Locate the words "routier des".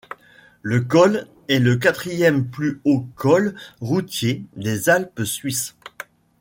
3.81-4.89